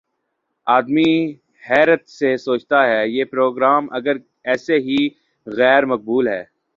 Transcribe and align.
آدمی 0.67 1.11
حیرت 1.63 2.03
سے 2.09 2.29
سوچتا 2.37 2.79
ہے: 2.87 3.01
یہ 3.07 3.23
پروگرام 3.31 3.87
اگر 3.91 4.15
ایسے 4.45 4.75
ہی 4.79 4.97
غیر 5.47 5.85
مقبول 5.85 6.27
ہیں 6.27 6.43